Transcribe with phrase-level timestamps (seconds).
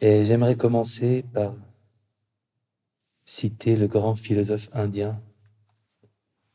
[0.00, 1.56] Et j'aimerais commencer par
[3.24, 5.20] citer le grand philosophe indien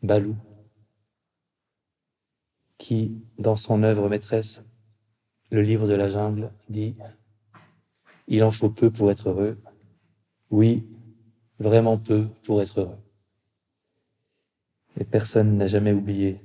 [0.01, 0.37] Balou,
[2.77, 4.63] qui, dans son œuvre maîtresse,
[5.51, 6.95] le livre de la jungle, dit
[8.27, 9.61] Il en faut peu pour être heureux.
[10.49, 10.85] Oui,
[11.59, 12.99] vraiment peu pour être heureux.
[14.97, 16.39] Et personne n'a jamais oublié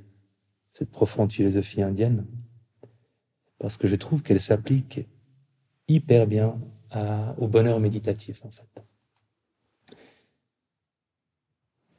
[0.73, 2.27] cette profonde philosophie indienne,
[3.59, 5.01] parce que je trouve qu'elle s'applique
[5.87, 6.59] hyper bien
[7.39, 8.83] au bonheur méditatif, en fait.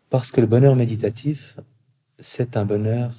[0.10, 1.60] Parce que le bonheur méditatif,
[2.18, 3.14] c'est un bonheur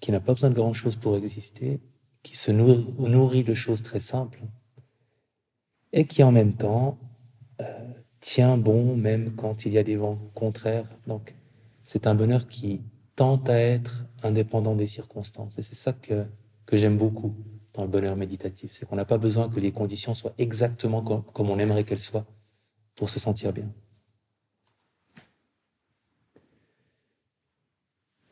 [0.00, 1.80] qui n'a pas besoin de grand-chose pour exister,
[2.22, 4.40] qui se nourrit, de choses très simples,
[5.92, 6.98] et qui en même temps
[7.60, 7.64] euh,
[8.20, 10.88] tient bon même quand il y a des vents contraires.
[11.06, 11.34] Donc,
[11.84, 12.82] c'est un bonheur qui
[13.16, 15.58] tente à être indépendant des circonstances.
[15.58, 16.26] Et c'est ça que,
[16.66, 17.34] que j'aime beaucoup
[17.74, 18.72] dans le bonheur méditatif.
[18.74, 22.26] C'est qu'on n'a pas besoin que les conditions soient exactement comme, on aimerait qu'elles soient
[22.94, 23.70] pour se sentir bien.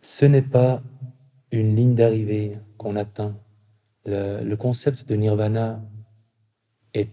[0.03, 0.83] Ce n'est pas
[1.51, 3.37] une ligne d'arrivée qu'on atteint.
[4.07, 5.83] Le, concept de nirvana
[6.95, 7.11] est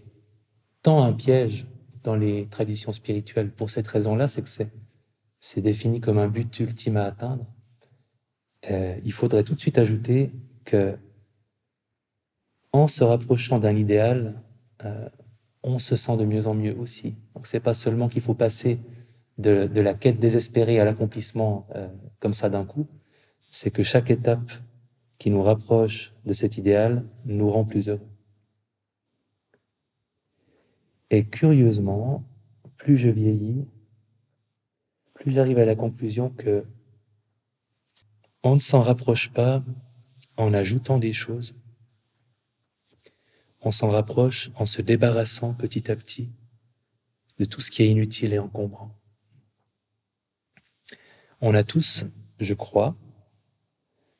[0.82, 1.66] tant un piège
[2.02, 3.50] dans les traditions spirituelles.
[3.50, 4.48] Pour cette raison-là, c'est que
[5.40, 7.46] c'est défini comme un but ultime à atteindre.
[8.70, 10.32] Euh, il faudrait tout de suite ajouter
[10.64, 10.96] que
[12.86, 14.40] se rapprochant d'un idéal,
[14.84, 15.08] euh,
[15.62, 17.16] on se sent de mieux en mieux aussi.
[17.34, 18.78] Donc c'est pas seulement qu'il faut passer
[19.38, 21.88] de, la quête désespérée à l'accomplissement euh,
[22.20, 22.86] comme ça d'un coup,
[23.50, 24.50] c'est que chaque étape
[25.18, 28.06] qui nous rapproche de cet idéal nous rend plus heureux.
[31.10, 32.22] Et curieusement,
[32.76, 33.64] plus je vieillis,
[35.14, 36.64] plus j'arrive à la conclusion que
[38.44, 39.64] on ne s'en rapproche pas
[40.36, 41.56] en ajoutant des choses,
[43.60, 46.30] on s'en rapproche en se débarrassant petit à petit
[47.38, 48.94] de tout ce qui est inutile et encombrant.
[51.40, 52.04] On a tous,
[52.40, 52.96] je crois,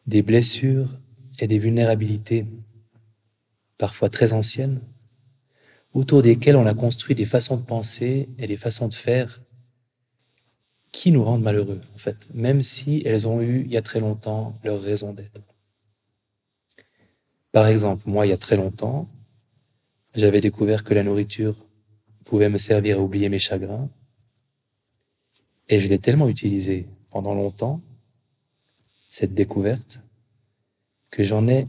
[0.06, 0.98] des blessures
[1.40, 2.46] et des vulnérabilités,
[3.76, 4.80] parfois très anciennes,
[5.92, 9.42] autour desquelles on a construit des façons de penser et des façons de faire
[10.92, 14.00] qui nous rendent malheureux, en fait, même si elles ont eu, il y a très
[14.00, 15.40] longtemps, leur raison d'être.
[17.52, 19.08] Par exemple, moi, il y a très longtemps,
[20.14, 21.66] j'avais découvert que la nourriture
[22.24, 23.88] pouvait me servir à oublier mes chagrins,
[25.68, 27.80] et je l'ai tellement utilisée pendant longtemps,
[29.10, 30.00] cette découverte,
[31.10, 31.66] que j'en ai,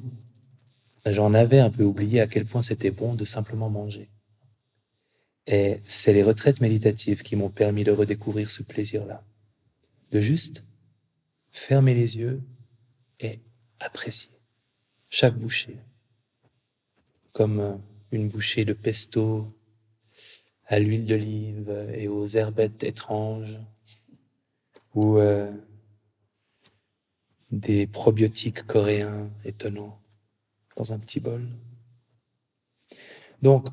[1.06, 4.10] j'en avais un peu oublié à quel point c'était bon de simplement manger.
[5.48, 9.24] Et c'est les retraites méditatives qui m'ont permis de redécouvrir ce plaisir-là.
[10.12, 10.64] De juste
[11.52, 12.42] fermer les yeux
[13.20, 13.40] et
[13.80, 14.32] apprécier
[15.10, 15.78] chaque bouchée.
[17.34, 17.76] Comme euh,
[18.12, 19.54] une bouchée de pesto
[20.66, 23.58] à l'huile d'olive et aux herbettes étranges
[24.94, 25.52] ou euh,
[27.52, 30.00] des probiotiques coréens étonnants
[30.76, 31.48] dans un petit bol.
[33.42, 33.68] Donc,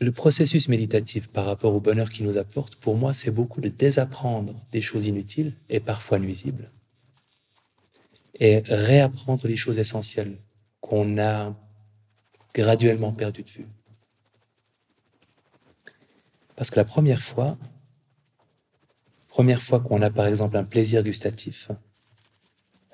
[0.00, 3.68] le processus méditatif par rapport au bonheur qu'il nous apporte, pour moi, c'est beaucoup de
[3.68, 6.70] désapprendre des choses inutiles et parfois nuisibles
[8.40, 10.38] et réapprendre les choses essentielles
[10.80, 11.56] qu'on a
[12.58, 13.68] graduellement perdues de vue.
[16.56, 17.56] Parce que la première fois,
[19.28, 21.70] première fois qu'on a par exemple un plaisir gustatif,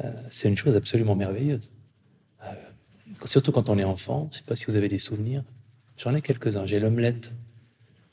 [0.03, 1.71] euh, c'est une chose absolument merveilleuse.
[2.43, 2.53] Euh,
[3.25, 5.45] surtout quand on est enfant, je ne sais pas si vous avez des souvenirs,
[5.97, 6.67] J'en ai quelques-uns.
[6.67, 7.33] J'ai l'omelette,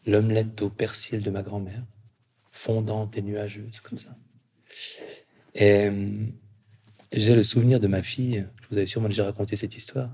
[0.05, 1.83] l'omelette au persil de ma grand-mère,
[2.51, 4.15] fondante et nuageuse, comme ça.
[5.55, 6.25] Et euh,
[7.11, 10.11] j'ai le souvenir de ma fille, je vous avais sûrement déjà raconté cette histoire,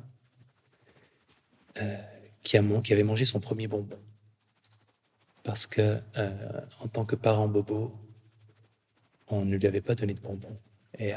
[1.82, 1.98] euh,
[2.44, 4.00] qui, a, avait mangé son premier bonbon.
[5.44, 7.94] Parce que, euh, en tant que parent bobo,
[9.28, 10.58] on ne lui avait pas donné de bonbon.
[11.00, 11.14] Et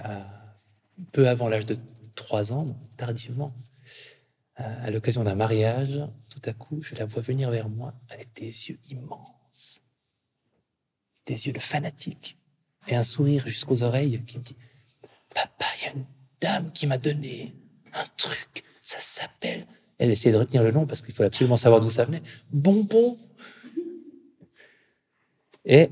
[1.13, 1.79] peu avant l'âge de
[2.17, 3.55] 3 ans, tardivement,
[4.57, 8.69] à l'occasion d'un mariage, tout à coup, je la vois venir vers moi avec des
[8.69, 9.81] yeux immenses,
[11.25, 12.37] des yeux de fanatique,
[12.89, 14.57] et un sourire jusqu'aux oreilles qui me dit
[15.35, 16.07] Papa, il y a une
[16.41, 17.55] dame qui m'a donné
[17.93, 19.67] un truc, ça s'appelle.
[20.01, 22.23] Elle essayait de retenir le nom parce qu'il faut absolument savoir d'où ça venait.
[22.51, 23.19] Bonbon
[25.67, 25.91] Et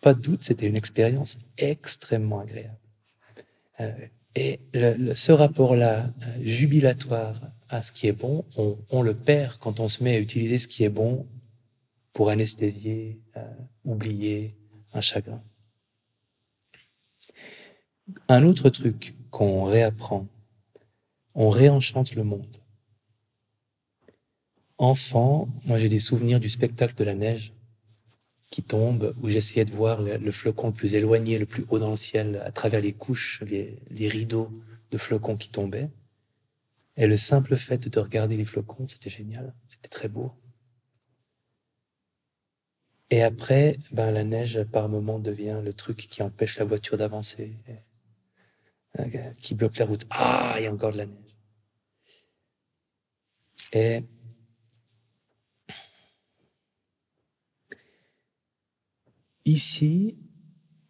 [0.00, 2.76] pas de doute, c'était une expérience extrêmement agréable.
[3.78, 3.92] Euh,
[4.34, 4.58] et
[5.14, 6.10] ce rapport-là, euh,
[6.40, 8.44] jubilatoire à ce qui est bon,
[8.90, 11.28] on, le perd quand on se met à utiliser ce qui est bon
[12.12, 13.54] pour anesthésier, euh,
[13.84, 14.56] oublier
[14.92, 15.42] un chagrin.
[18.28, 20.26] Un autre truc qu'on réapprend,
[21.36, 22.56] on réenchante le monde.
[24.78, 27.52] Enfant, moi j'ai des souvenirs du spectacle de la neige
[28.50, 31.90] qui tombe, où j'essayais de voir le, flocon le plus éloigné, le plus haut dans
[31.90, 34.50] le ciel, à travers les couches, les, les rideaux
[34.90, 35.90] de flocons qui tombaient.
[36.96, 40.32] Et le simple fait de regarder les flocons, c'était génial, c'était très beau.
[43.10, 47.52] Et après, ben, la neige, par moment, devient le truc qui empêche la voiture d'avancer,
[48.98, 50.06] euh, qui bloque la route.
[50.10, 51.36] Ah, il y a encore de la neige.
[53.72, 54.02] Et
[59.46, 60.16] ici,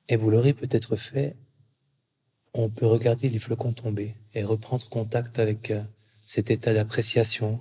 [0.08, 1.36] et vous l'aurez peut-être fait,
[2.54, 5.82] on peut regarder les flocons tomber et reprendre contact avec euh,
[6.26, 7.60] cet état d'appréciation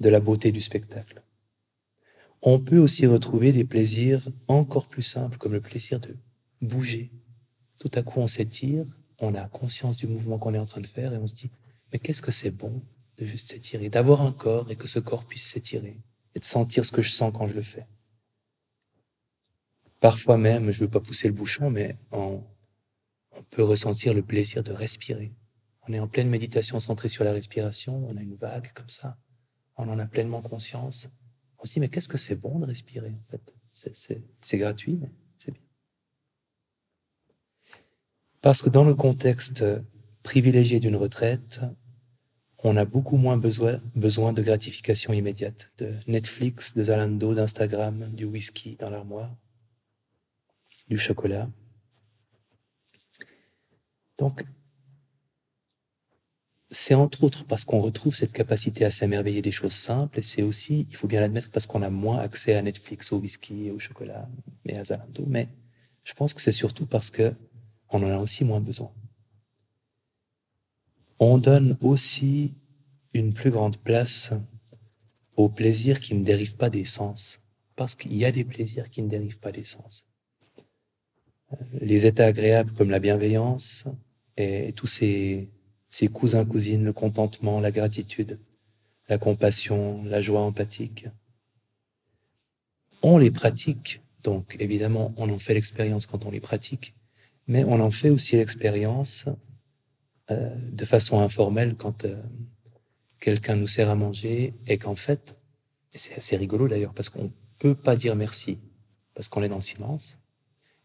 [0.00, 1.22] de la beauté du spectacle.
[2.42, 6.16] On peut aussi retrouver des plaisirs encore plus simples, comme le plaisir de
[6.62, 7.12] bouger.
[7.78, 8.86] Tout à coup, on s'étire,
[9.18, 11.50] on a conscience du mouvement qu'on est en train de faire et on se dit,
[11.92, 12.82] mais qu'est-ce que c'est bon
[13.18, 16.00] de juste s'étirer, d'avoir un corps et que ce corps puisse s'étirer
[16.34, 17.86] et de sentir ce que je sens quand je le fais.
[20.00, 22.42] Parfois même, je ne veux pas pousser le bouchon, mais on,
[23.50, 25.32] peut ressentir le plaisir de respirer.
[25.88, 29.16] On est en pleine méditation centrée sur la respiration, on a une vague comme ça,
[29.76, 31.08] on en a pleinement conscience
[31.60, 33.54] on se dit, mais qu'est-ce que c'est bon de respirer, en fait?
[33.72, 35.62] C'est gratuit, mais c'est bien.
[38.40, 39.64] Parce que dans le contexte
[40.22, 41.60] privilégié d'une retraite,
[42.62, 48.24] on a beaucoup moins besoin, besoin de gratification immédiate, de Netflix, de Zalando, d'Instagram, du
[48.24, 49.34] whisky dans l'armoire,
[50.90, 51.48] du chocolat.
[54.18, 54.44] Donc,
[56.70, 60.42] c'est entre autres parce qu'on retrouve cette capacité à s'émerveiller des choses simples, et c'est
[60.42, 63.78] aussi, il faut bien l'admettre, parce qu'on a moins accès à Netflix, au whisky, au
[63.78, 64.28] chocolat,
[64.66, 65.24] et à Zalando.
[65.26, 65.48] Mais
[66.04, 67.34] je pense que c'est surtout parce que
[67.88, 68.92] on en a aussi moins besoin.
[71.18, 72.54] On donne aussi
[73.14, 74.30] une plus grande place
[75.36, 77.40] aux plaisirs qui ne dérivent pas des sens,
[77.74, 80.04] parce qu'il y a des plaisirs qui ne dérivent pas des sens.
[81.80, 83.84] Les états agréables comme la bienveillance
[84.36, 85.48] et tous ces
[86.12, 88.38] cousins, cousines, le contentement, la gratitude,
[89.08, 91.08] la compassion, la joie empathique.
[93.02, 96.94] On les pratique, donc évidemment, on en fait l'expérience quand on les pratique,
[97.46, 99.26] mais on en fait aussi l'expérience
[100.30, 102.22] euh, de façon informelle quand euh,
[103.18, 105.34] quelqu'un nous sert à manger et qu'en fait,
[105.92, 108.58] c'est assez rigolo d'ailleurs, parce qu'on peut pas dire merci,
[109.14, 110.18] parce qu'on est dans le silence,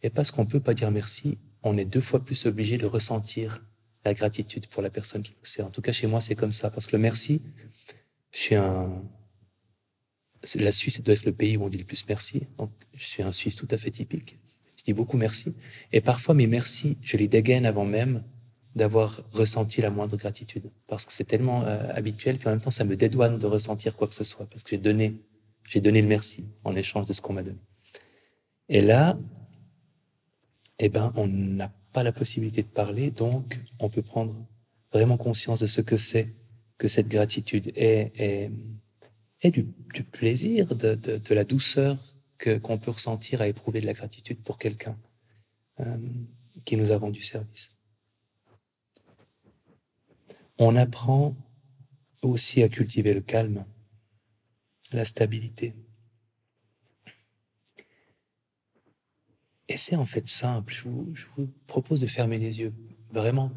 [0.06, 3.66] et parce qu'on peut pas dire merci, on est deux fois plus obligé de ressentir
[4.06, 5.66] la gratitude pour la personne qui nous sert.
[5.66, 6.70] En tout cas, chez moi, c'est comme ça.
[6.70, 7.42] Parce que le merci,
[8.32, 9.02] je suis un.
[10.54, 12.44] La Suisse doit être le pays où on dit le plus merci.
[12.60, 14.38] Donc, je suis un Suisse tout à fait typique.
[14.78, 15.56] Je dis beaucoup merci.
[15.92, 18.24] Et parfois, mes merci, je les dégaine avant même
[18.76, 20.70] d'avoir ressenti la moindre gratitude.
[20.86, 23.96] Parce que c'est tellement euh, habituel, puis en même temps, ça me dédouane de ressentir
[23.96, 24.46] quoi que ce soit.
[24.46, 25.16] Parce que j'ai donné,
[25.68, 27.58] j'ai donné le merci en échange de ce qu'on m'a donné.
[28.70, 29.18] Et là,
[30.80, 34.36] eh ben, on n'a pas la possibilité de parler, donc on peut prendre
[34.92, 36.34] vraiment conscience de ce que c'est
[36.78, 38.50] que cette gratitude et,
[39.42, 39.64] et, du,
[40.04, 41.98] plaisir, de, de, la douceur
[42.38, 44.98] que qu'on peut ressentir à éprouver de la gratitude pour quelqu'un
[45.80, 45.98] euh,
[46.66, 47.72] qui nous a rendu service.
[50.58, 51.36] On apprend
[52.22, 53.66] aussi à cultiver le calme,
[54.92, 55.76] la stabilité.
[59.68, 60.74] Et c'est en fait simple.
[60.74, 60.84] Je
[61.36, 62.74] vous, propose de fermer les yeux
[63.12, 63.52] vraiment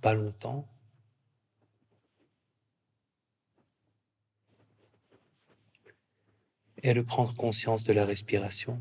[0.00, 0.68] pas longtemps.
[6.82, 8.80] Et de prendre conscience de la respiration.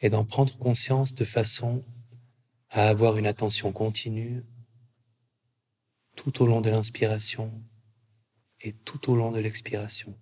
[0.00, 1.82] Et d'en prendre conscience de façon
[2.72, 4.42] à avoir une attention continue
[6.16, 7.62] tout au long de l'inspiration
[8.62, 10.18] et tout au long de l'expiration.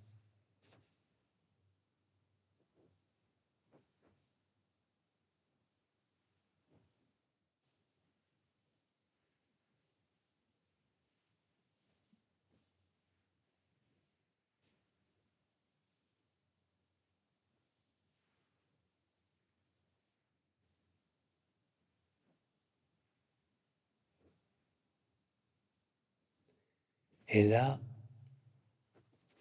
[27.33, 27.79] Et là,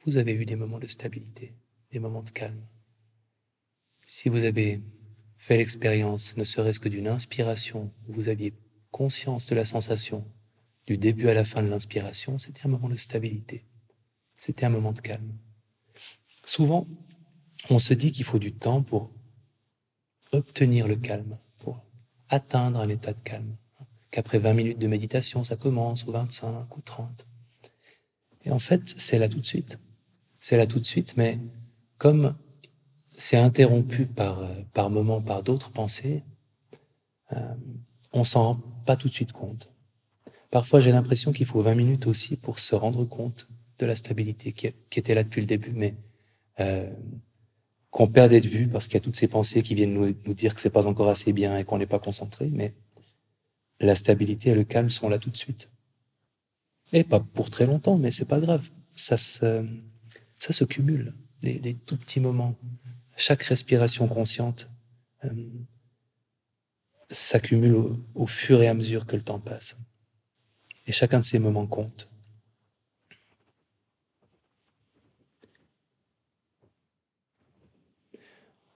[0.04, 1.56] vous avez eu des moments de stabilité,
[1.90, 2.64] des moments de calme.
[4.06, 4.80] Si vous avez
[5.37, 8.54] fait l'expérience, ne serait-ce que d'une inspiration, où vous aviez
[8.92, 10.25] conscience de la sensation
[10.87, 13.64] du début à la fin de l'inspiration, c'était un moment de stabilité.
[14.37, 15.37] C'était un moment de calme.
[16.44, 16.87] Souvent,
[17.70, 19.11] on se dit qu'il faut du temps pour
[20.30, 21.85] obtenir le calme, pour
[22.28, 23.56] atteindre un état de calme.
[24.12, 27.26] Qu'après 20 minutes de méditation, ça commence, ou 25, ou 30.
[28.44, 29.78] Et en fait, c'est là tout de suite.
[30.40, 31.38] C'est là tout de suite, mais
[31.99, 32.35] comme
[33.12, 36.23] c'est interrompu par, euh, par moments par d'autres pensées,
[37.32, 37.54] euh,
[38.12, 39.70] on s'en rend pas tout de suite compte.
[40.50, 44.52] Parfois, j'ai l'impression qu'il faut 20 minutes aussi pour se rendre compte de la stabilité
[44.52, 44.66] qui,
[44.99, 45.94] était là depuis le début, mais
[46.59, 46.90] euh,
[47.90, 50.35] qu'on perdait de vue parce qu'il y a toutes ces pensées qui viennent nous, nous
[50.35, 52.75] dire que c'est pas encore assez bien et qu'on n'est pas concentré, mais
[53.80, 55.70] la stabilité et le calme sont là tout de suite.
[56.92, 58.68] Et pas pour très longtemps, mais c'est pas grave.
[58.94, 59.66] Ça se,
[60.38, 62.56] ça se cumule, les, les tout petits moments.
[63.16, 64.68] Chaque respiration consciente
[65.25, 65.30] euh,
[67.11, 69.76] s'accumule au, au fur et à mesure que le temps passe.
[70.87, 72.11] Et chacun de ces moments compte.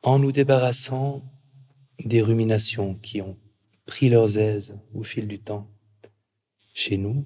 [0.04, 1.22] en nous débarrassant
[2.04, 3.38] des ruminations qui ont
[3.86, 5.68] pris leurs aises au fil du temps
[6.74, 7.24] chez nous,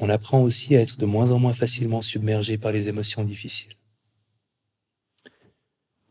[0.00, 3.74] on apprend aussi à être de moins en moins facilement submergé par les émotions difficiles.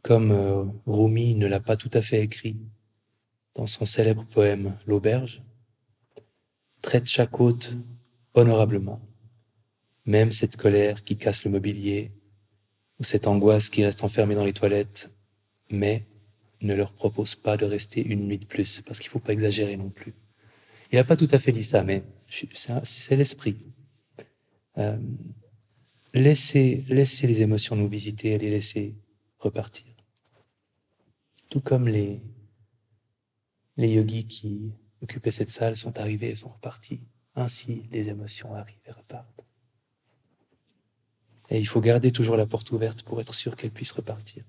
[0.04, 2.56] Comme euh, Rumi ne l'a pas tout à fait écrit
[3.56, 5.42] dans son célèbre poème L'auberge,
[6.82, 7.74] traite chaque hôte
[8.36, 9.02] honorablement,
[10.06, 12.12] même cette colère qui casse le mobilier
[13.00, 15.10] ou cette angoisse qui reste enfermée dans les toilettes,
[15.72, 16.06] mais
[16.62, 19.34] ne leur propose pas de rester une nuit de plus, parce qu'il ne faut pas
[19.34, 20.14] exagérer non plus.
[20.92, 22.04] Il n'a pas tout à fait dit ça, mais
[22.84, 23.58] c'est l'esprit.
[24.80, 24.98] Euh,
[26.14, 28.96] laissez, laissez les émotions nous visiter et les laisser
[29.38, 29.86] repartir.
[31.50, 32.22] Tout comme les,
[33.78, 34.72] les yogis qui
[35.02, 37.02] occupaient cette salle sont arrivés et sont repartis.
[37.36, 39.44] Ainsi, les émotions arrivent et repartent.
[41.50, 44.44] Et il faut garder toujours la porte ouverte pour être sûr qu'elle puisse repartir.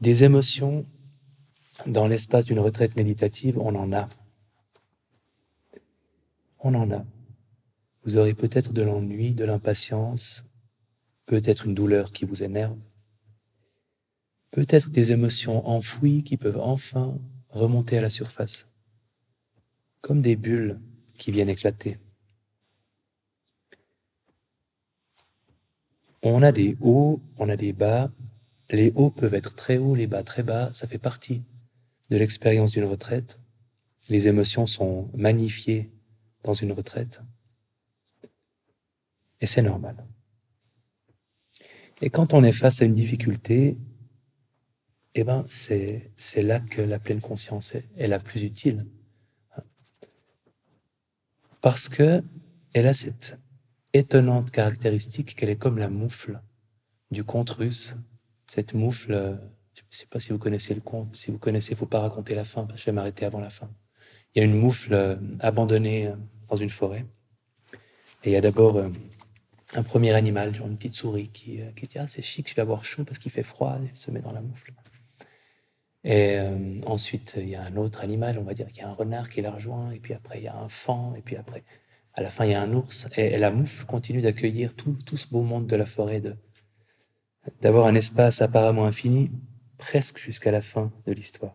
[0.00, 0.86] Des émotions
[1.86, 4.08] dans l'espace d'une retraite méditative, on en a.
[6.60, 7.04] On en a.
[8.04, 10.44] Vous aurez peut-être de l'ennui, de l'impatience,
[11.26, 12.78] peut-être une douleur qui vous énerve,
[14.50, 17.18] peut-être des émotions enfouies qui peuvent enfin
[17.50, 18.66] remonter à la surface
[20.00, 20.78] comme des bulles
[21.18, 21.98] qui viennent éclater.
[26.22, 28.10] On a des hauts, on a des bas.
[28.70, 30.72] Les hauts peuvent être très hauts, les bas très bas.
[30.72, 31.42] Ça fait partie
[32.10, 33.38] de l'expérience d'une retraite.
[34.08, 35.90] Les émotions sont magnifiées
[36.44, 37.20] dans une retraite.
[39.40, 39.96] Et c'est normal.
[42.00, 43.76] Et quand on est face à une difficulté,
[45.14, 48.86] eh ben, c'est, c'est là que la pleine conscience est, est la plus utile
[51.66, 52.22] parce que
[52.74, 53.36] elle a cette
[53.92, 56.40] étonnante caractéristique qu'elle est comme la moufle
[57.10, 57.96] du conte russe.
[58.46, 59.40] Cette moufle,
[59.90, 62.00] je ne sais pas si vous connaissez le conte, si vous connaissez, il faut pas
[62.00, 63.70] raconter la fin, parce que je vais m'arrêter avant la fin.
[64.34, 66.16] Il y a une moufle euh, abandonnée euh,
[66.50, 67.06] dans une forêt.
[68.24, 68.88] Et il y a d'abord euh,
[69.74, 72.54] un premier animal, genre une petite souris, qui, qui se dit Ah, c'est chic, je
[72.54, 74.72] vais avoir chaud parce qu'il fait froid, et elle se met dans la moufle.
[76.04, 76.38] Et
[76.86, 79.28] ensuite, il y a un autre animal, on va dire qu'il y a un renard
[79.28, 81.64] qui la rejoint, et puis après, il y a un fan, et puis après,
[82.14, 83.08] à la fin, il y a un ours.
[83.16, 86.22] Et, la moufle continue d'accueillir tout, tout, ce beau monde de la forêt,
[87.60, 89.32] d'avoir un espace apparemment infini,
[89.78, 91.54] presque jusqu'à la fin de l'histoire.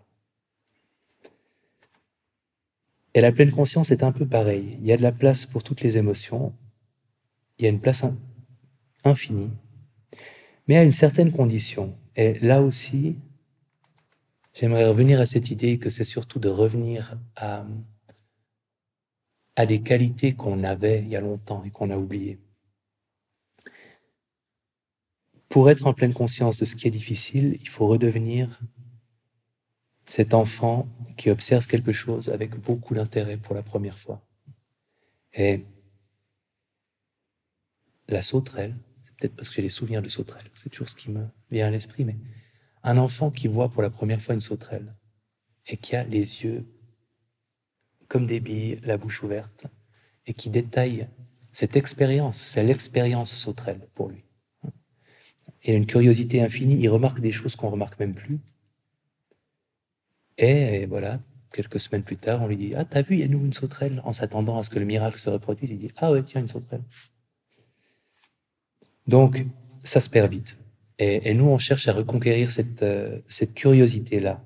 [3.13, 4.77] Et la pleine conscience est un peu pareil.
[4.79, 6.53] Il y a de la place pour toutes les émotions,
[7.57, 8.03] il y a une place
[9.03, 9.51] infinie,
[10.67, 11.95] mais à une certaine condition.
[12.15, 13.17] Et là aussi,
[14.53, 17.65] J'aimerais revenir à cette idée que c'est surtout de revenir à,
[19.55, 22.39] à des qualités qu'on avait il y a longtemps et qu'on a oubliées.
[25.51, 28.61] Pour être en pleine conscience de ce qui est difficile, il faut redevenir
[30.05, 34.25] cet enfant qui observe quelque chose avec beaucoup d'intérêt pour la première fois.
[35.33, 35.65] Et
[38.07, 41.11] la sauterelle, c'est peut-être parce que j'ai les souvenirs de sauterelle, c'est toujours ce qui
[41.11, 42.15] me vient à l'esprit, mais
[42.83, 44.95] un enfant qui voit pour la première fois une sauterelle
[45.67, 46.65] et qui a les yeux
[48.07, 49.65] comme des billes, la bouche ouverte,
[50.25, 51.09] et qui détaille
[51.51, 54.23] cette expérience, c'est l'expérience sauterelle pour lui.
[55.67, 58.39] A une curiosité infinie, il remarque des choses qu'on remarque même plus.
[60.37, 61.19] Et voilà,
[61.51, 63.53] quelques semaines plus tard, on lui dit Ah, t'as vu, il y a nous une
[63.53, 64.01] sauterelle?
[64.05, 66.47] En s'attendant à ce que le miracle se reproduise, il dit Ah ouais, tiens, une
[66.47, 66.83] sauterelle.
[69.07, 69.45] Donc,
[69.83, 70.57] ça se perd vite.
[70.97, 74.43] Et, nous, on cherche à reconquérir cette, euh, cette curiosité-là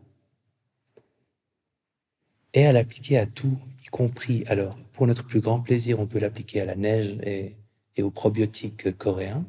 [2.54, 6.20] et à l'appliquer à tout, y compris alors pour notre plus grand plaisir, on peut
[6.20, 7.58] l'appliquer à la neige et,
[7.98, 9.46] et aux probiotiques coréens,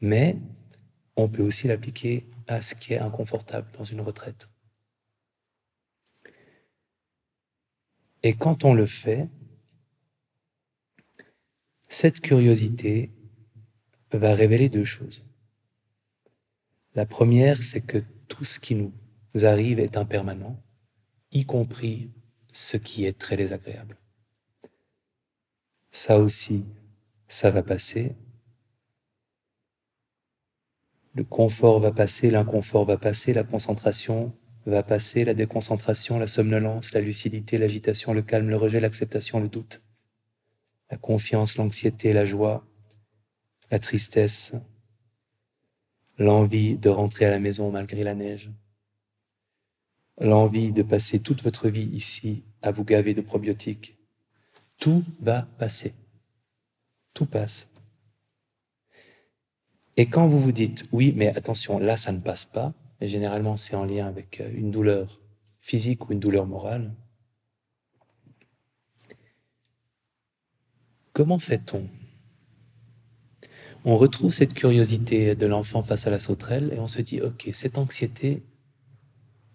[0.00, 0.36] mais
[1.22, 4.48] on peut aussi l'appliquer à ce qui est inconfortable dans une retraite.
[8.22, 9.28] Et quand on le fait,
[11.88, 13.10] cette curiosité
[14.12, 15.24] va révéler deux choses.
[16.94, 17.98] La première, c'est que
[18.28, 18.92] tout ce qui nous
[19.42, 20.60] arrive est impermanent,
[21.32, 22.10] y compris
[22.52, 23.96] ce qui est très désagréable.
[25.92, 26.64] Ça aussi,
[27.28, 28.14] ça va passer.
[31.14, 34.32] Le confort va passer, l'inconfort va passer, la concentration
[34.66, 39.48] va passer, la déconcentration, la somnolence, la lucidité, l'agitation, le calme, le rejet, l'acceptation, le
[39.48, 39.82] doute,
[40.90, 42.64] la confiance, l'anxiété, la joie,
[43.70, 44.52] la tristesse,
[46.18, 48.50] l'envie de rentrer à la maison malgré la neige,
[50.20, 53.96] l'envie de passer toute votre vie ici à vous gaver de probiotiques.
[54.78, 55.94] Tout va passer.
[57.14, 57.69] Tout passe.
[60.00, 63.58] Et quand vous vous dites, oui, mais attention, là, ça ne passe pas, et généralement
[63.58, 65.20] c'est en lien avec euh, une douleur
[65.60, 66.94] physique ou une douleur morale,
[71.12, 71.86] comment fait-on?
[73.84, 77.50] On retrouve cette curiosité de l'enfant face à la sauterelle et on se dit, ok,
[77.52, 78.42] cette anxiété,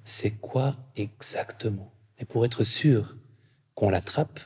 [0.04, 1.92] c'est quoi exactement?
[2.20, 3.18] Et pour être sûr
[3.74, 4.40] qu'on l'attrape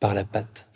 [0.00, 0.66] par la patte,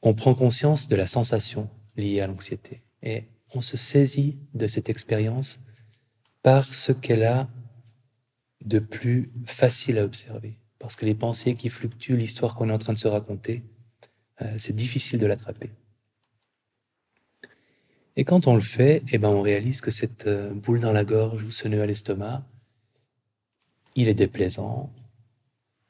[0.00, 4.88] on prend conscience de la sensation liée à l'anxiété et on se saisit de cette
[4.88, 5.60] expérience
[6.42, 7.48] par ce qu'elle a
[8.64, 10.58] de plus facile à observer.
[10.80, 13.62] Parce que les pensées qui fluctuent, l'histoire qu'on est en train de se raconter,
[14.42, 15.70] euh, c'est difficile de l'attraper.
[18.16, 21.04] Et quand on le fait, eh ben on réalise que cette euh, boule dans la
[21.04, 22.44] gorge ou ce nœud à l'estomac,
[23.94, 24.92] il est déplaisant.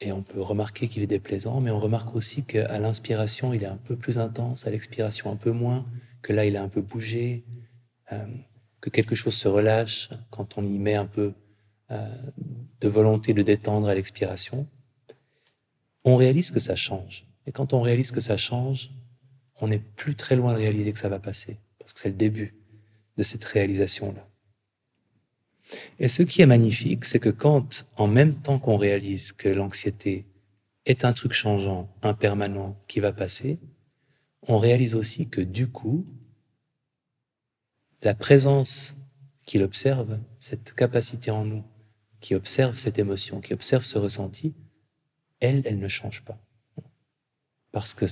[0.01, 3.67] Et on peut remarquer qu'il est déplaisant, mais on remarque aussi qu'à l'inspiration, il est
[3.67, 5.87] un peu plus intense, à l'expiration un peu moins,
[6.27, 7.45] que là, il a un peu bougé,
[8.11, 8.27] euh,
[8.81, 11.35] que quelque chose se relâche quand on y met un peu
[11.93, 12.09] euh,
[12.81, 14.67] de volonté de détendre à l'expiration.
[16.05, 17.25] On réalise que ça change.
[17.47, 18.91] Et quand on réalise que ça change,
[19.61, 22.17] on n'est plus très loin de réaliser que ça va passer parce que c'est le
[22.17, 22.57] début
[23.17, 24.29] de cette réalisation-là.
[26.01, 30.27] Et ce qui est magnifique, c'est que quand, en même temps qu'on réalise que l'anxiété
[30.87, 33.61] est un truc changeant, impermanent, qui va passer,
[34.49, 36.05] on réalise aussi que du coup,
[38.03, 38.95] la présence
[39.45, 41.65] qu'il observe, cette capacité en nous,
[42.21, 44.55] qui observe cette émotion, qui observe ce ressenti,
[45.41, 46.39] elle, elle ne change pas.
[47.73, 48.07] Parce que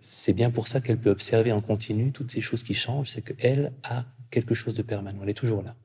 [0.00, 3.22] c'est bien pour ça qu'elle peut observer en continu toutes ces choses qui changent, c'est
[3.22, 5.76] qu'elle a quelque chose de permanent, elle est toujours là.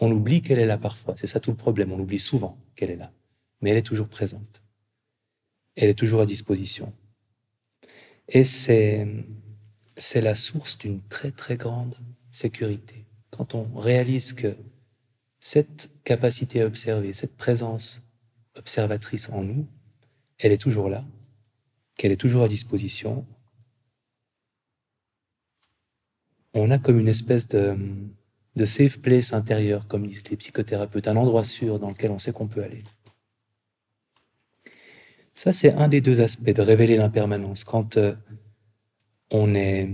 [0.00, 2.90] On oublie qu'elle est là parfois, c'est ça tout le problème, on oublie souvent qu'elle
[2.90, 3.12] est là,
[3.60, 4.62] mais elle est toujours présente.
[5.76, 6.92] Elle est toujours à disposition.
[8.28, 9.06] Et c'est,
[9.96, 11.94] c'est la source d'une très très grande
[12.30, 13.04] sécurité.
[13.30, 14.56] Quand on réalise que
[15.40, 18.02] cette capacité à observer, cette présence
[18.56, 19.66] observatrice en nous,
[20.38, 21.04] elle est toujours là,
[21.96, 23.26] qu'elle est toujours à disposition.
[26.54, 27.76] On a comme une espèce de,
[28.56, 32.32] de safe place intérieur, comme disent les psychothérapeutes, un endroit sûr dans lequel on sait
[32.32, 32.82] qu'on peut aller.
[35.34, 37.62] Ça, c'est un des deux aspects de révéler l'impermanence.
[37.62, 38.14] Quand euh,
[39.30, 39.88] on, est,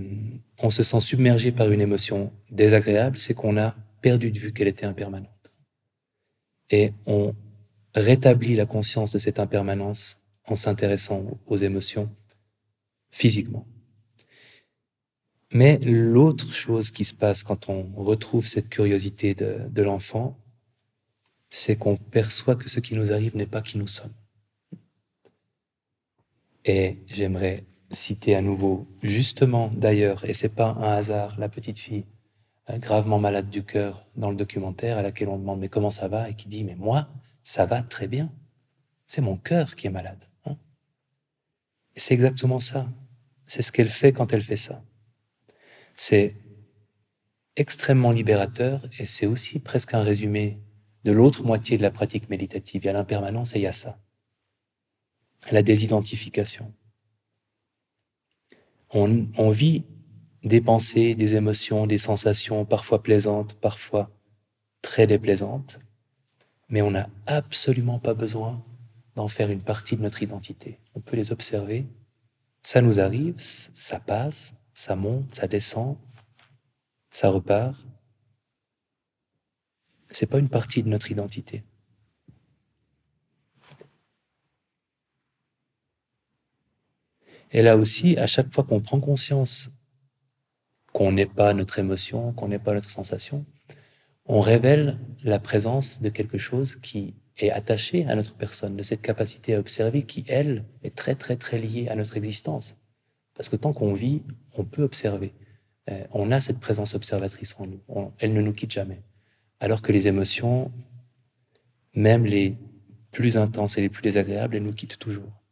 [0.59, 4.69] on se sent submergé par une émotion désagréable, c'est qu'on a perdu de vue qu'elle
[4.69, 5.31] était impermanente.
[6.71, 7.35] Et on
[7.95, 12.11] rétablit la conscience de cette impermanence en s'intéressant aux émotions
[13.11, 13.67] physiquement.
[15.53, 20.37] Mais l'autre chose qui se passe quand on retrouve cette curiosité de, de l'enfant,
[21.49, 24.13] c'est qu'on perçoit que ce qui nous arrive n'est pas qui nous sommes.
[26.65, 32.05] Et j'aimerais citer à nouveau, justement d'ailleurs, et c'est pas un hasard, la petite fille
[32.71, 36.09] euh, gravement malade du cœur dans le documentaire à laquelle on demande mais comment ça
[36.09, 36.31] va?
[36.31, 37.09] Et qui dit mais moi
[37.43, 38.33] ça va très bien.
[39.07, 40.25] C'est mon cœur qui est malade.
[41.97, 42.89] Et c'est exactement ça.
[43.47, 44.83] C'est ce qu'elle fait quand elle fait ça.
[45.97, 46.35] C'est
[47.57, 50.59] extrêmement libérateur et c'est aussi presque un résumé
[51.05, 52.83] de l'autre moitié de la pratique méditative.
[52.83, 54.01] Il y a l'impermanence et il y a ça.
[55.53, 56.73] La désidentification.
[58.95, 59.85] On, on vit
[60.45, 64.11] des pensées, des émotions, des sensations parfois plaisantes, parfois
[64.83, 65.81] très déplaisantes,
[66.69, 68.63] mais on n'a absolument pas besoin
[69.17, 70.79] d'en faire une partie de notre identité.
[70.95, 71.87] On peut les observer.
[72.63, 75.97] Ça nous arrive, ça passe, ça monte, ça descend,
[77.11, 77.77] ça repart.
[80.11, 81.65] C'est pas une partie de notre identité.
[87.55, 89.71] Et là aussi, à chaque fois qu'on prend conscience
[90.93, 93.47] qu'on n'est pas notre émotion, qu'on n'est pas notre sensation,
[94.27, 99.03] on révèle la présence de quelque chose qui est attaché à notre personne, de cette
[99.03, 102.77] capacité à observer qui, elle, est très très très liée à notre existence.
[103.35, 104.23] Parce que tant qu'on vit,
[104.55, 105.33] on peut observer.
[105.91, 108.13] Euh, on a cette présence observatrice en nous.
[108.19, 109.03] elle ne nous quitte jamais.
[109.61, 110.73] Alors que les émotions,
[111.95, 112.57] même les
[113.13, 115.44] plus intenses et les plus désagréables, elles nous quittent toujours.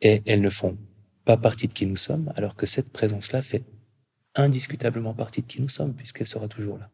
[0.00, 0.76] Et elles ne font
[1.24, 3.64] pas partie de qui nous sommes, alors que cette présence-là fait
[4.34, 6.90] indiscutablement partie de qui nous sommes, puisqu'elle sera toujours là.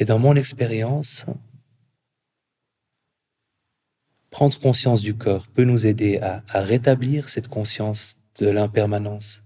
[0.00, 1.26] Et dans mon expérience,
[4.30, 9.42] prendre conscience du corps peut nous aider à, rétablir cette conscience de l'impermanence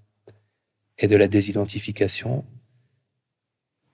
[0.99, 2.45] et de la désidentification.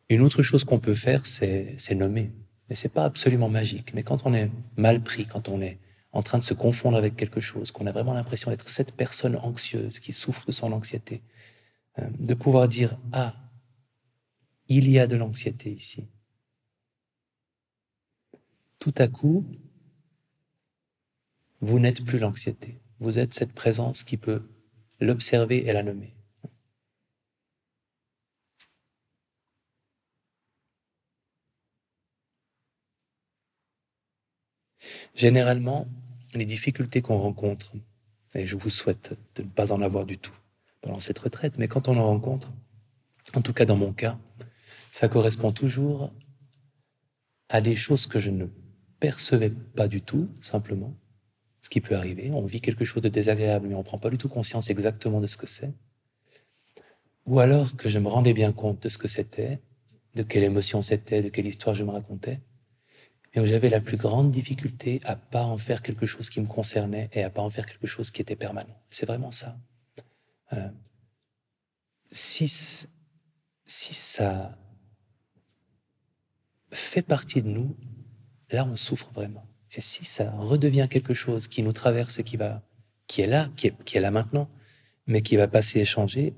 [0.09, 2.33] Une autre chose qu'on peut faire, c'est nommer.
[2.68, 3.92] Mais c'est pas absolument magique.
[3.94, 5.79] Mais quand on est mal pris, quand on est
[6.12, 9.37] en train de se confondre avec quelque chose, qu'on a vraiment l'impression d'être cette personne
[9.37, 11.23] anxieuse qui souffre de son anxiété,
[11.99, 13.35] euh, de pouvoir dire ah,
[14.68, 16.07] il y a de l'anxiété ici.
[18.79, 19.44] Tout à coup,
[21.61, 22.81] vous n'êtes plus l'anxiété.
[23.01, 24.42] Vous êtes cette présence qui peut
[25.01, 26.14] l'observer et la nommer.
[35.18, 35.88] Généralement,
[36.33, 37.72] les difficultés qu'on rencontre,
[38.37, 40.37] et je vous souhaite de ne pas en avoir du tout
[40.81, 42.52] pendant cette retraite, mais quand on en rencontre,
[43.35, 44.16] en tout cas dans mon cas,
[44.92, 46.12] ça correspond toujours
[47.48, 48.46] à des choses que je ne
[49.00, 50.94] percevais pas du tout, simplement,
[51.62, 52.31] ce qui peut arriver.
[52.31, 55.20] On vit quelque chose de désagréable, mais on ne prend pas du tout conscience exactement
[55.20, 55.72] de ce que c'est.
[57.26, 59.59] Ou alors que je me rendais bien compte de ce que c'était,
[60.14, 62.38] de quelle émotion c'était, de quelle histoire je me racontais,
[63.40, 67.11] où j'avais la plus grande difficulté à pas en faire quelque chose qui me concernait
[67.12, 68.77] et à pas en faire quelque chose qui était permanent.
[68.90, 69.57] C'est vraiment ça.
[70.53, 70.68] Euh,
[72.11, 74.59] si, si ça
[76.70, 77.77] fait partie de nous,
[78.51, 79.44] là on souffre vraiment.
[79.72, 82.62] Et si ça redevient quelque chose qui nous traverse et qui va,
[83.07, 84.48] qui est là, qui est, qui est là maintenant,
[85.07, 86.35] mais qui va passer et changer,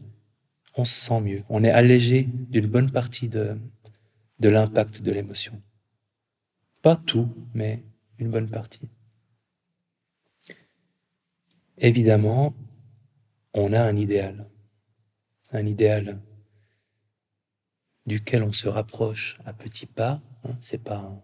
[0.76, 1.42] on se sent mieux.
[1.48, 3.56] On est allégé d'une bonne partie de,
[4.40, 5.60] de l'impact de l'émotion.
[6.82, 7.82] Pas tout, mais
[8.18, 8.88] une bonne partie.
[11.76, 12.54] Évidemment,
[13.54, 14.48] on a un idéal,
[15.50, 16.20] un idéal
[18.06, 20.22] duquel on se rapproche à petits pas.
[20.44, 21.22] Hein, c'est pas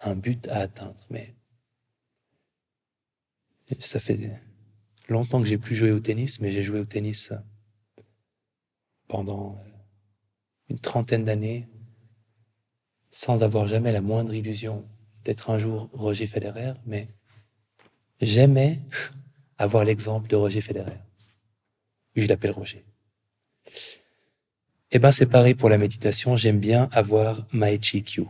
[0.00, 1.06] un, but à atteindre.
[1.10, 1.34] Mais
[3.78, 4.40] ça fait
[5.08, 7.32] longtemps que j'ai plus joué au tennis, mais j'ai joué au tennis
[9.08, 9.62] pendant
[10.68, 11.68] une trentaine d'années
[13.10, 14.88] sans avoir jamais la moindre illusion
[15.24, 17.08] d'être un jour Roger Federer, mais
[18.20, 18.80] j'aimais
[19.58, 20.98] avoir l'exemple de Roger Federer.
[22.16, 22.84] Je l'appelle Roger.
[24.90, 26.36] Eh ben, c'est pareil pour la méditation.
[26.36, 28.26] J'aime bien avoir my Q.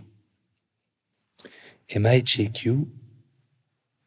[1.90, 2.86] Et Mai Kyu,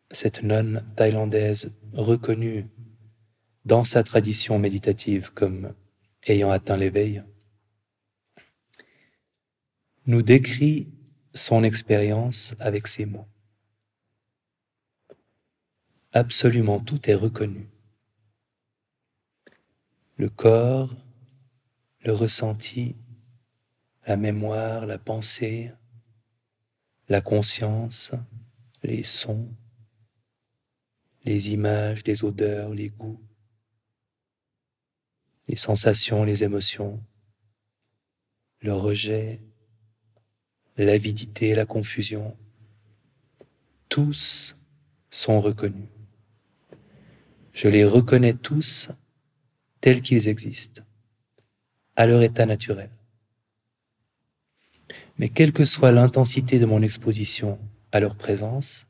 [0.10, 2.66] cette nonne thaïlandaise reconnue
[3.66, 5.74] dans sa tradition méditative comme
[6.26, 7.24] ayant atteint l'éveil,
[10.08, 10.88] nous décrit
[11.38, 13.28] son expérience avec ces mots.
[16.12, 17.70] Absolument tout est reconnu.
[20.18, 20.96] Le corps,
[22.02, 22.96] le ressenti,
[24.08, 25.72] la mémoire, la pensée,
[27.10, 28.12] la conscience,
[28.84, 29.48] les sons,
[31.24, 33.22] les images, les odeurs, les goûts,
[35.48, 37.04] les sensations, les émotions,
[38.62, 39.42] le rejet,
[40.78, 42.36] l'avidité, la confusion,
[43.90, 44.56] tous
[45.10, 45.90] sont reconnus.
[47.54, 48.90] Je les reconnais tous
[49.82, 50.84] tels qu'ils existent,
[51.96, 52.90] à leur état naturel.
[55.18, 57.60] Mais quelle que soit l'intensité de mon exposition
[57.92, 58.86] à leur présence,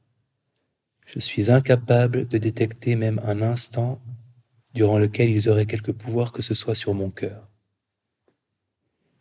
[1.05, 4.01] je suis incapable de détecter même un instant
[4.73, 7.47] durant lequel ils auraient quelque pouvoir que ce soit sur mon cœur.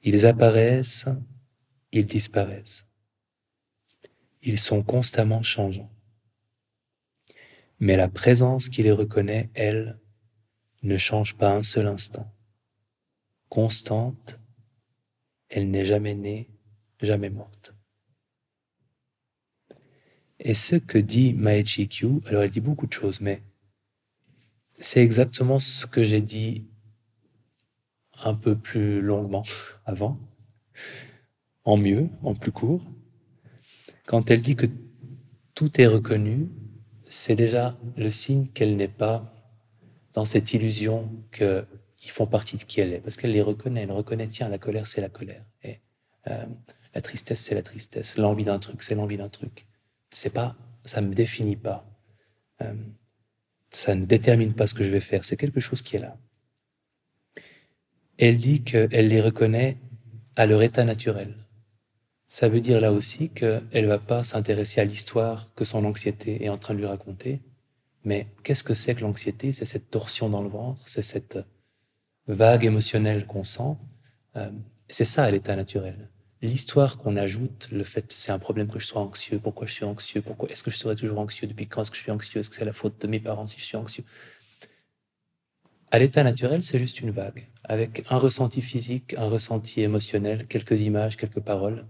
[0.03, 1.07] Ils apparaissent,
[1.97, 2.87] ils disparaissent.
[4.43, 5.91] Ils sont constamment changeants.
[7.79, 9.99] Mais la présence qui les reconnaît, elle,
[10.83, 12.33] ne change pas un seul instant.
[13.49, 14.39] Constante,
[15.49, 16.51] elle n'est jamais née,
[17.01, 17.75] jamais morte.
[20.39, 23.43] Et ce que dit Maechi Kyu, alors elle dit beaucoup de choses, mais
[24.79, 26.67] c'est exactement ce que j'ai dit
[28.23, 29.43] un peu plus longuement
[29.85, 30.21] avant,
[31.67, 32.83] en mieux, en plus court.
[34.07, 34.67] Quand elle dit que
[35.55, 36.49] tout est reconnu,
[37.05, 39.33] c'est déjà le signe qu'elle n'est pas
[40.15, 43.93] dans cette illusion qu'ils font partie de qui elle est, parce qu'elle les reconnaît, elle
[43.93, 45.45] reconnaît, tiens, la colère, c'est la colère,
[46.29, 46.47] euh,
[46.95, 49.67] la tristesse, c'est la tristesse, l'envie d'un truc, c'est l'envie d'un truc.
[50.11, 51.85] C'est pas, ça me définit pas,
[52.63, 52.75] euh,
[53.71, 56.17] ça ne détermine pas ce que je vais faire, c'est quelque chose qui est là.
[58.19, 59.79] Elle dit qu'elle les reconnaît
[60.37, 61.35] à leur état naturel.
[62.29, 66.45] Ça veut dire là aussi qu'elle ne va pas s'intéresser à l'histoire que son anxiété
[66.45, 67.41] est en train de lui raconter,
[68.05, 69.53] mais qu'est-ce que c'est que l'anxiété?
[69.53, 71.39] C'est cette torsion dans le ventre, c'est cette
[72.29, 73.77] vague émotionnelle qu'on sent.
[74.37, 74.51] Euh,
[74.89, 76.11] c'est ça l'état naturel.
[76.43, 79.85] L'histoire qu'on ajoute, le fait c'est un problème que je sois anxieux, pourquoi je suis
[79.85, 82.41] anxieux, pourquoi est-ce que je serai toujours anxieux, depuis quand est-ce que je suis anxieux,
[82.41, 84.05] est-ce que c'est la faute de mes parents si je suis anxieux?
[85.91, 90.81] À l'état naturel, c'est juste une vague, avec un ressenti physique, un ressenti émotionnel, quelques
[90.83, 91.87] images, quelques paroles,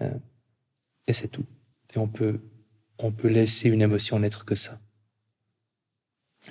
[0.00, 1.44] et c'est tout.
[1.94, 2.40] Et on peut,
[2.98, 4.80] on peut laisser une émotion n'être que ça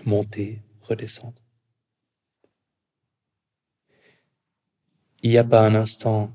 [0.05, 1.41] monter, redescendre.
[5.21, 6.33] Il n'y a pas un instant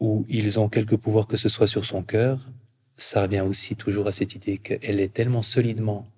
[0.00, 2.50] où ils ont quelque pouvoir que ce soit sur son cœur.
[2.96, 6.10] Ça revient aussi toujours à cette idée qu'elle est tellement solidement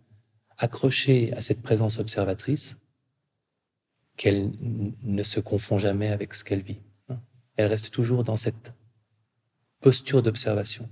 [0.57, 2.77] accrochée à cette présence observatrice
[4.17, 6.81] qu'elle ne se confond jamais avec ce qu'elle vit.
[7.57, 8.73] Elle reste toujours dans cette
[9.83, 10.89] posture d'observation.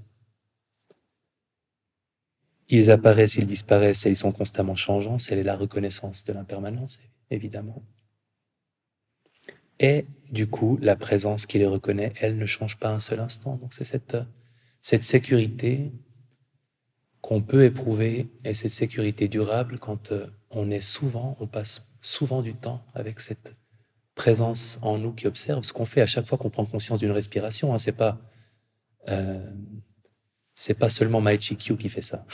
[2.68, 5.18] Ils apparaissent, ils disparaissent et ils sont constamment changeants.
[5.18, 6.98] C'est la reconnaissance de l'impermanence,
[7.30, 7.82] évidemment.
[9.80, 13.56] Et du coup, la présence qui les reconnaît, elle ne change pas un seul instant.
[13.56, 14.14] Donc c'est cette,
[14.82, 15.90] sécurité
[17.22, 22.42] qu'on peut éprouver et cette sécurité durable quand euh, on est souvent, on passe souvent
[22.42, 23.54] du temps avec cette
[24.14, 25.64] présence en nous qui observe.
[25.64, 28.18] Ce qu'on fait à chaque fois qu'on prend conscience d'une respiration, hein, c'est pas
[29.08, 29.50] euh,
[30.54, 32.26] c'est pas seulement Maichi qui fait ça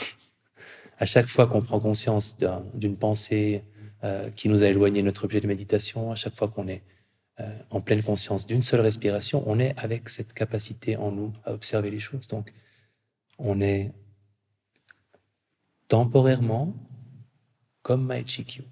[0.97, 2.37] à chaque fois qu'on prend conscience
[2.73, 3.63] d'une pensée
[4.03, 6.83] euh, qui nous a éloigné de notre objet de méditation, à chaque fois qu'on est
[7.39, 11.53] euh, en pleine conscience d'une seule respiration, on est avec cette capacité en nous à
[11.53, 12.27] observer les choses.
[12.27, 12.51] Donc,
[13.37, 13.91] on est
[15.87, 16.73] temporairement
[17.83, 18.63] comme Maichikyu.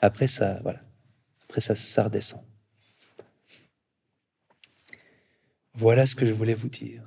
[0.00, 0.80] Après ça, voilà.
[1.44, 2.42] Après ça, ça redescend.
[5.76, 7.02] Voilà ce que je voulais vous dire.